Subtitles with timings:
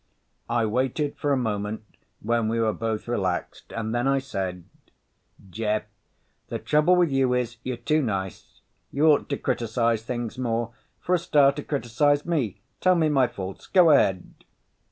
[0.49, 1.83] I waited for a moment
[2.21, 4.63] when we were both relaxed and then I said,
[5.51, 5.83] "Jeff,
[6.47, 8.61] the trouble with you is you're too nice.
[8.91, 10.73] You ought to criticize things more.
[11.01, 12.61] For a starter, criticize me.
[12.79, 13.67] Tell me my faults.
[13.67, 14.33] Go ahead."